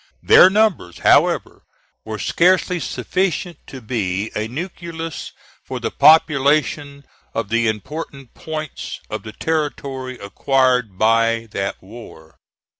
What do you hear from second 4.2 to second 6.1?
a nucleus for the